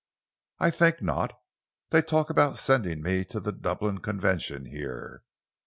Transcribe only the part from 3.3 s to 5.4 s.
the Dublin Convention here.